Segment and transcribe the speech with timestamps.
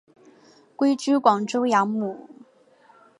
[0.75, 2.27] 归居广州养母。